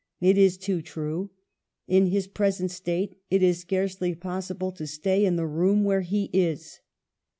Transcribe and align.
It 0.19 0.35
is 0.35 0.57
too 0.57 0.81
true. 0.81 1.29
In 1.87 2.07
his 2.07 2.25
present 2.25 2.71
state 2.71 3.21
it 3.29 3.43
is 3.43 3.59
scarcely 3.59 4.15
possible 4.15 4.71
to 4.71 4.87
stay 4.87 5.23
in 5.23 5.35
the 5.35 5.45
room 5.45 5.83
where 5.83 6.01
he 6.01 6.31
is." 6.33 6.79